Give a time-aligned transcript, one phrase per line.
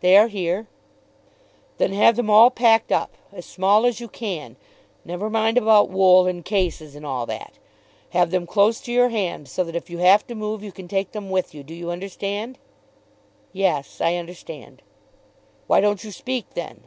[0.00, 0.66] "They are here."
[1.76, 4.56] "Then have them all packed up, as small as you can;
[5.04, 7.58] never mind about wool and cases and all that.
[8.16, 10.88] Have them close to your hand so that if you have to move you can
[10.88, 11.62] take them with you.
[11.62, 12.56] Do you understand?"
[13.52, 14.80] "Yes; I understand."
[15.66, 16.84] "Why don't you speak, then?"